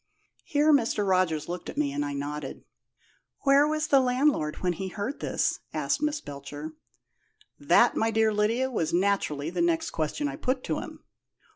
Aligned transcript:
Here 0.43 0.73
Mr. 0.73 1.07
Rogers 1.07 1.47
looked 1.47 1.69
at 1.69 1.77
me, 1.77 1.91
and 1.91 2.03
I 2.03 2.13
nodded. 2.15 2.63
"Where 3.41 3.67
was 3.67 3.85
the 3.89 3.99
landlord 3.99 4.55
when 4.55 4.73
he 4.73 4.87
heard 4.87 5.19
this?" 5.19 5.59
asked 5.75 6.01
Miss 6.01 6.19
Belcher. 6.21 6.73
"That, 7.59 7.95
my 7.95 8.09
dear 8.09 8.33
Lydia, 8.33 8.71
was 8.71 8.93
naturally 8.95 9.51
the 9.51 9.61
next 9.61 9.91
question 9.91 10.27
I 10.27 10.37
put 10.37 10.63
to 10.63 10.79
him. 10.79 11.03